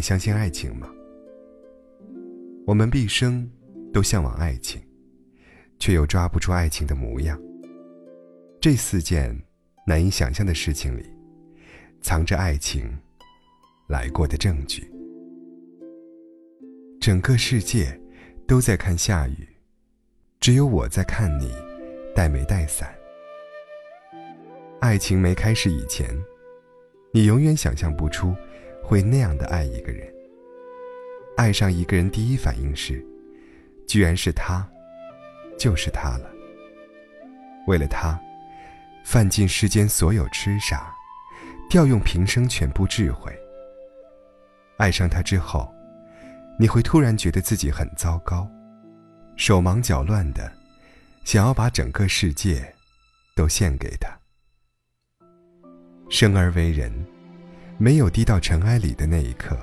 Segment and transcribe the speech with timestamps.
[0.00, 0.90] 还相信爱情吗？
[2.66, 3.46] 我们毕生
[3.92, 4.80] 都向往爱情，
[5.78, 7.38] 却又抓不住爱情的模样。
[8.62, 9.38] 这四件
[9.86, 11.04] 难以想象的事情里，
[12.00, 12.90] 藏着爱情
[13.88, 14.90] 来过的证据。
[16.98, 18.00] 整个世界
[18.48, 19.46] 都在看下雨，
[20.40, 21.52] 只有我在看你
[22.14, 22.90] 带没带伞。
[24.80, 26.08] 爱情没开始以前，
[27.12, 28.34] 你永远想象不出
[28.82, 30.12] 会那样的爱一个人。
[31.36, 33.04] 爱上一个人，第一反应是，
[33.86, 34.68] 居然是他，
[35.58, 36.30] 就是他了。
[37.66, 38.20] 为了他，
[39.04, 40.94] 犯尽世间所有痴傻，
[41.68, 43.32] 调用平生全部智慧。
[44.76, 45.72] 爱上他之后，
[46.58, 48.50] 你会突然觉得自己很糟糕，
[49.36, 50.52] 手忙脚乱的，
[51.24, 52.74] 想要把整个世界
[53.34, 54.10] 都献给他。
[56.10, 56.92] 生而为人，
[57.82, 59.58] 没有低到尘埃里的那一刻。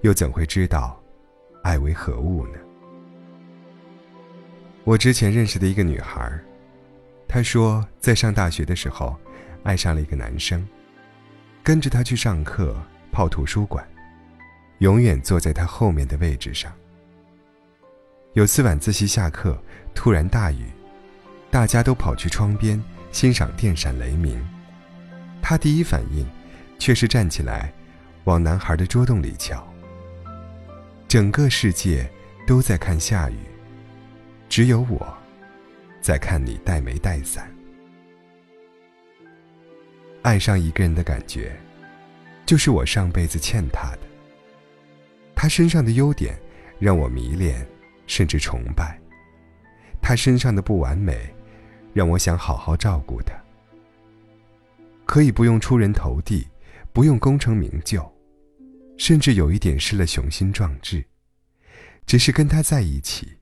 [0.00, 0.98] 又怎会知道，
[1.62, 2.54] 爱为何物呢？
[4.82, 6.32] 我之前认识的一个女孩，
[7.28, 9.14] 她说在上大学的时候，
[9.62, 10.66] 爱上了一个男生，
[11.62, 12.74] 跟着他去上课，
[13.12, 13.86] 泡图书馆，
[14.78, 16.72] 永远坐在他后面的位置上。
[18.32, 19.62] 有次晚自习下课，
[19.94, 20.64] 突然大雨，
[21.50, 22.82] 大家都跑去窗边
[23.12, 24.42] 欣赏电闪雷鸣，
[25.42, 26.26] 他第一反应
[26.78, 27.72] 却是站起来，
[28.24, 29.66] 往男孩的桌洞里瞧。
[31.06, 32.08] 整个世界
[32.46, 33.36] 都在看下雨，
[34.48, 35.16] 只有我
[36.00, 37.50] 在看你带没带伞。
[40.22, 41.56] 爱上一个人的感觉，
[42.44, 44.00] 就是我上辈子欠他的。
[45.34, 46.38] 他身上的优点
[46.78, 47.66] 让我迷恋，
[48.06, 48.98] 甚至崇拜；
[50.02, 51.32] 他身上的不完美，
[51.94, 53.32] 让我想好好照顾他。
[55.06, 56.46] 可以不用出人头地，
[56.98, 58.04] 不用功成名就。
[58.96, 61.04] 甚至有一点失了雄心壮志，
[62.04, 63.38] 只是跟他在一起，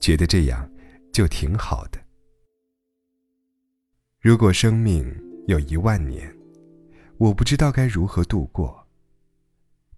[0.00, 0.68] 觉得这样
[1.12, 2.00] 就挺好的。
[4.20, 5.06] 如果生命
[5.46, 6.28] 有一万年，
[7.18, 8.84] 我不知道该如何度过。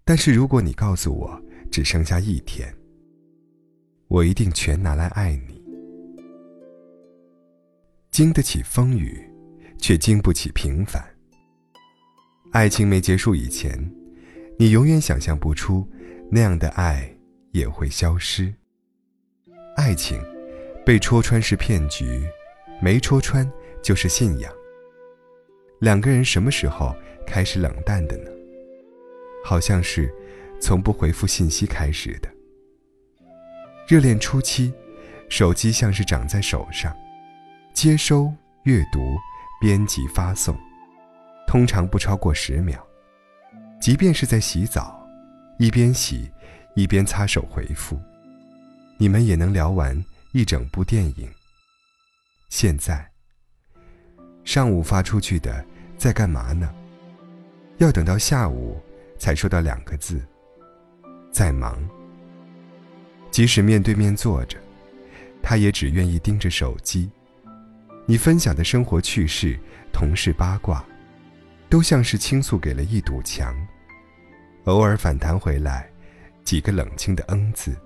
[0.05, 1.41] 但是如果你告诉我
[1.71, 2.71] 只剩下一天，
[4.09, 5.59] 我一定全拿来爱你。
[8.11, 9.27] 经得起风雨，
[9.79, 11.03] 却经不起平凡。
[12.51, 13.77] 爱情没结束以前。
[14.57, 15.87] 你永远想象不出，
[16.29, 17.15] 那样的爱
[17.51, 18.53] 也会消失。
[19.77, 20.21] 爱情
[20.85, 22.27] 被戳穿是骗局，
[22.81, 23.49] 没戳穿
[23.81, 24.51] 就是信仰。
[25.79, 26.93] 两个人什么时候
[27.25, 28.29] 开始冷淡的呢？
[29.45, 30.13] 好像是
[30.59, 32.29] 从不回复信息开始的。
[33.87, 34.73] 热恋初期，
[35.29, 36.93] 手机像是长在手上，
[37.73, 38.29] 接收、
[38.63, 38.99] 阅读、
[39.61, 40.53] 编辑、发送，
[41.49, 42.79] 通常不超过十秒。
[43.81, 45.03] 即便是在洗澡，
[45.57, 46.29] 一边洗，
[46.75, 47.99] 一边擦手回复，
[48.99, 49.99] 你们也能聊完
[50.31, 51.27] 一整部电影。
[52.49, 53.03] 现在，
[54.43, 55.65] 上午发出去的
[55.97, 56.71] 在干嘛呢？
[57.79, 58.79] 要等到下午
[59.17, 60.23] 才收到两个字，
[61.31, 61.81] 在忙。
[63.31, 64.59] 即使面对面坐着，
[65.41, 67.09] 他也只愿意盯着手机。
[68.05, 69.59] 你分享的生活趣事、
[69.91, 70.85] 同事八卦。
[71.69, 73.55] 都像是倾诉给了一堵墙，
[74.63, 75.87] 偶尔反弹回来，
[76.43, 77.77] 几个冷清的“嗯”字。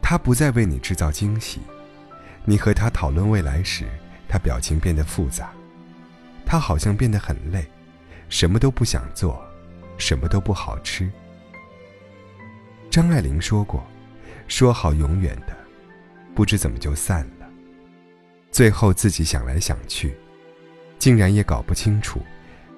[0.00, 1.60] 他不再为你制造惊喜，
[2.44, 3.88] 你和他讨论未来时，
[4.28, 5.52] 他表情变得复杂，
[6.46, 7.66] 他好像变得很累，
[8.28, 9.44] 什么都不想做，
[9.98, 11.10] 什么都不好吃。
[12.90, 13.84] 张爱玲说过
[14.46, 15.56] ：“说好永远的，
[16.32, 17.48] 不知怎么就散了。”
[18.52, 20.14] 最后自己想来想去，
[20.98, 22.20] 竟然也搞不清楚。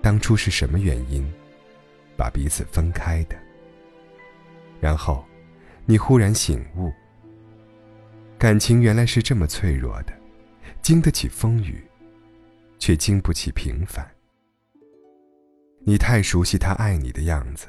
[0.05, 1.27] 当初是什么原因，
[2.15, 3.35] 把彼此分开的？
[4.79, 5.25] 然后，
[5.87, 6.93] 你忽然醒悟，
[8.39, 10.13] 感情原来是这么脆弱的，
[10.83, 11.83] 经得起风雨，
[12.79, 14.07] 却经不起平凡。
[15.87, 17.67] 你太熟悉他爱你的样子，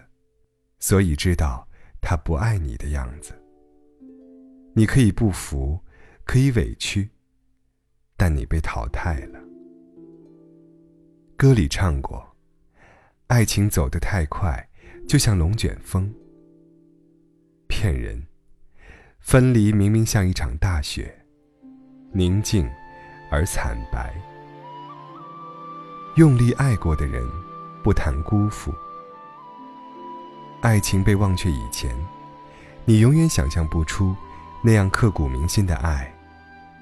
[0.80, 1.66] 所以知道
[2.02, 3.32] 他不爱你的样子。
[4.74, 5.80] 你可以不服，
[6.26, 7.10] 可以委屈，
[8.18, 9.40] 但你被淘汰了。
[11.38, 12.34] 歌里唱过
[13.28, 14.70] ：“爱情走得太快，
[15.06, 16.14] 就像龙卷风。”
[17.68, 18.26] 骗人，
[19.20, 21.14] 分离明明像一场大雪，
[22.14, 22.70] 宁静
[23.30, 24.16] 而惨白。
[26.16, 27.22] 用力爱过的人，
[27.84, 28.74] 不谈辜负。
[30.62, 31.94] 爱情被忘却以前，
[32.86, 34.16] 你永远想象不出，
[34.64, 36.10] 那样刻骨铭心的爱，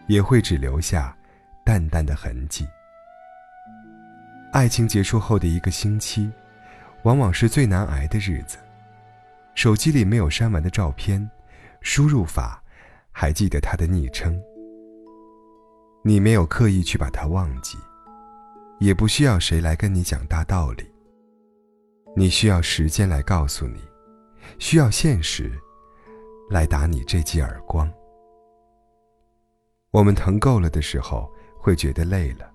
[0.05, 1.17] 也会只留下
[1.65, 2.67] 淡淡的痕迹。
[4.53, 6.31] 爱情结束后的一个星期，
[7.05, 8.59] 往往是最难挨的日子。
[9.55, 11.27] 手机里没有删完的照片，
[11.81, 12.63] 输入法
[13.11, 14.39] 还记得他的昵称。
[16.03, 17.79] 你没有刻意去把他忘记，
[18.79, 20.85] 也不需要谁来跟你讲大道理。
[22.15, 23.81] 你需要时间来告诉你，
[24.59, 25.51] 需要现实
[26.51, 27.91] 来打你这记耳光。
[29.89, 31.27] 我们疼够了的时候，
[31.57, 32.52] 会觉得累了，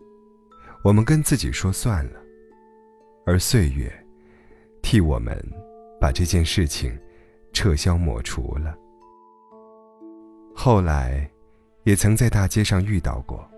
[0.88, 2.19] 我们跟自己说算了，
[3.26, 3.93] 而岁月
[4.81, 5.38] 替我们
[6.00, 6.99] 把这件事情
[7.52, 8.75] 撤销抹除了。
[10.55, 11.31] 后来。
[11.85, 13.49] 也曾在大街上遇到过，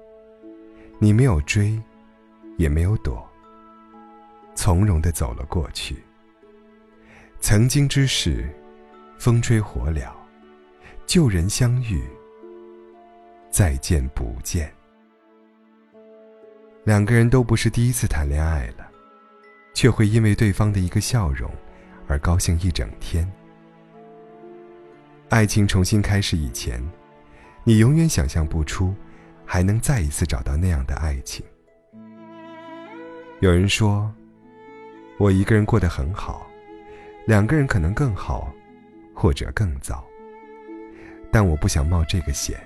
[1.00, 1.76] 你没有追，
[2.58, 3.28] 也没有躲，
[4.54, 5.96] 从容的走了过去。
[7.40, 8.48] 曾经之事，
[9.18, 10.12] 风吹火燎，
[11.06, 12.04] 旧人相遇，
[13.50, 14.72] 再见不见。
[16.90, 18.90] 两个人都不是第一次谈恋爱了，
[19.72, 21.48] 却会因为对方的一个笑容
[22.08, 23.32] 而高兴一整天。
[25.28, 26.82] 爱情重新开始以前。
[27.62, 28.92] 你永远想象不出，
[29.46, 31.46] 还能再一次找到那样的爱情。
[33.38, 34.12] 有人说，
[35.16, 36.44] 我一个人过得很好，
[37.24, 38.52] 两个人可能更好，
[39.14, 40.04] 或者更糟。
[41.30, 42.58] 但我不想冒这个险，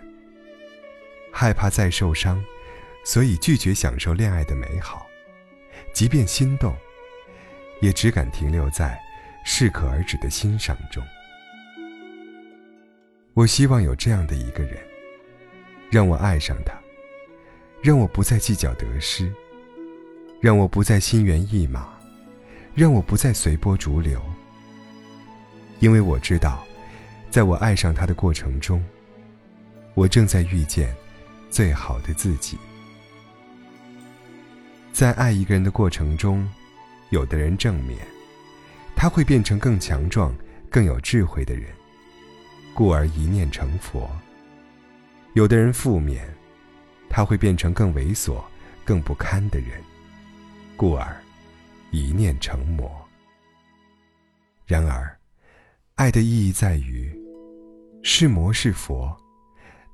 [1.30, 2.42] 害怕再受伤，
[3.04, 5.06] 所以拒绝享受恋爱的美好。
[5.92, 6.74] 即便心动，
[7.80, 8.98] 也只敢停留在
[9.44, 11.04] 适可而止的欣赏中。
[13.34, 14.76] 我希望有这样的一个人，
[15.90, 16.72] 让我爱上他，
[17.82, 19.32] 让我不再计较得失，
[20.40, 21.92] 让我不再心猿意马，
[22.74, 24.20] 让我不再随波逐流。
[25.80, 26.64] 因为我知道，
[27.28, 28.84] 在我爱上他的过程中，
[29.94, 30.94] 我正在遇见
[31.50, 32.56] 最好的自己。
[34.94, 36.48] 在爱一个人的过程中，
[37.10, 37.98] 有的人正面，
[38.94, 40.32] 他会变成更强壮、
[40.70, 41.68] 更有智慧的人。
[42.74, 44.08] 故而一念成佛。
[45.32, 46.24] 有的人负面，
[47.10, 48.40] 他会变成更猥琐、
[48.84, 49.82] 更不堪的人，
[50.76, 51.16] 故而
[51.90, 52.88] 一念成魔。
[54.64, 55.12] 然而，
[55.96, 57.12] 爱的意义在于，
[58.04, 59.12] 是魔是佛，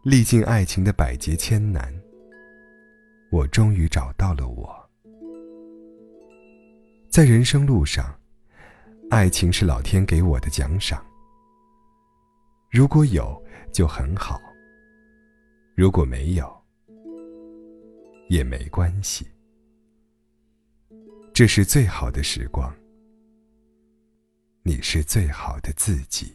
[0.02, 1.90] 历尽爱情的百劫千难，
[3.30, 4.78] 我终于找到了我。
[7.10, 8.16] 在人生路上，
[9.10, 11.04] 爱情是老天给我的奖赏。
[12.70, 14.40] 如果有，就很好；
[15.74, 16.64] 如果没有，
[18.28, 19.26] 也没关系。
[21.34, 22.72] 这是最好的时光，
[24.62, 26.32] 你是最好的自己。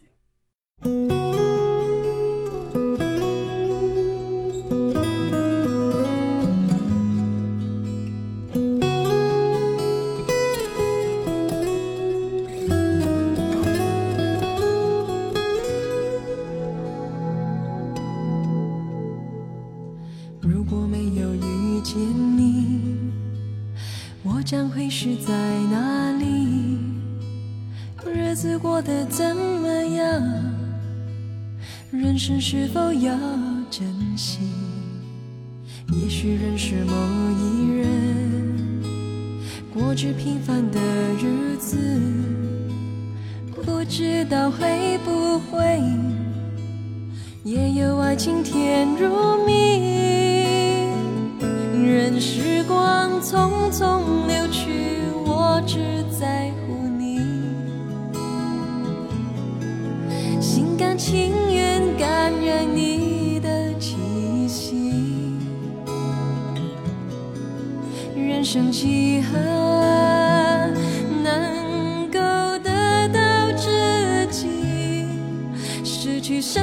[24.45, 25.33] 将会是在
[25.71, 26.77] 哪里？
[28.05, 30.21] 日子过得怎么样？
[31.89, 33.17] 人生是否要
[33.71, 34.41] 珍惜？
[35.91, 36.93] 也许认识某
[37.31, 38.83] 一人，
[39.73, 40.79] 过着平凡的
[41.19, 41.75] 日子，
[43.51, 45.81] 不知道会不会
[47.43, 50.04] 也有爱情甜如蜜。
[51.95, 54.69] 任时光匆匆流去，
[55.25, 57.21] 我只在乎你，
[60.41, 63.95] 心甘情愿感染你的气
[64.45, 64.91] 息。
[68.13, 69.39] 人生几何
[71.23, 72.19] 能够
[72.59, 75.07] 得到知己？
[75.85, 76.61] 失去生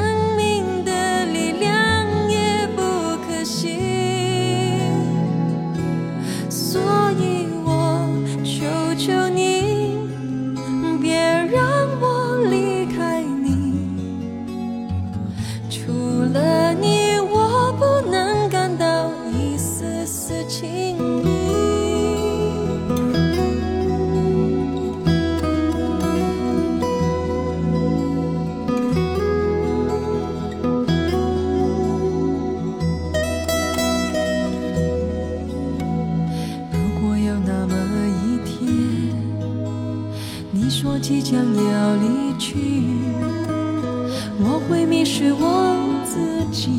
[45.14, 45.76] 是我
[46.07, 46.71] 自己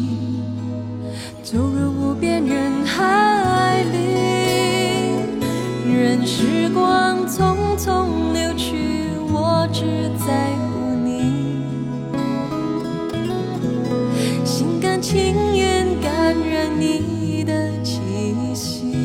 [1.44, 3.98] 走入无边人海里
[5.86, 8.76] 任时光匆匆流去
[9.32, 11.62] 我只在乎你
[14.44, 18.02] 心甘情愿感染你的气
[18.56, 18.96] 息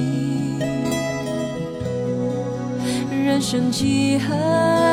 [3.11, 4.88] 人生几何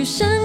[0.00, 0.39] 去深